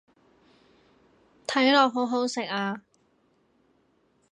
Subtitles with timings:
[1.45, 2.81] 睇落好好食啊